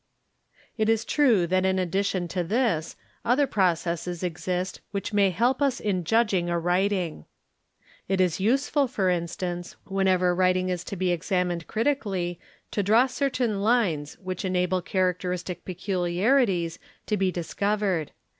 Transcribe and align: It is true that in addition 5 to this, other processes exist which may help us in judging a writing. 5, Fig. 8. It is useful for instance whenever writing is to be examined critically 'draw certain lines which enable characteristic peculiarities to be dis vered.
It 0.79 0.89
is 0.89 1.05
true 1.05 1.45
that 1.45 1.63
in 1.63 1.77
addition 1.77 2.23
5 2.23 2.29
to 2.29 2.43
this, 2.43 2.95
other 3.23 3.45
processes 3.45 4.23
exist 4.23 4.81
which 4.89 5.13
may 5.13 5.29
help 5.29 5.61
us 5.61 5.79
in 5.79 6.05
judging 6.05 6.49
a 6.49 6.57
writing. 6.57 7.17
5, 7.17 7.19
Fig. 8.07 8.13
8. 8.13 8.13
It 8.15 8.21
is 8.21 8.39
useful 8.39 8.87
for 8.87 9.11
instance 9.11 9.75
whenever 9.83 10.33
writing 10.33 10.69
is 10.69 10.83
to 10.85 10.95
be 10.95 11.11
examined 11.11 11.67
critically 11.67 12.39
'draw 12.71 13.05
certain 13.05 13.61
lines 13.61 14.17
which 14.17 14.43
enable 14.43 14.81
characteristic 14.81 15.63
peculiarities 15.65 16.79
to 17.05 17.15
be 17.15 17.31
dis 17.31 17.53
vered. 17.53 18.09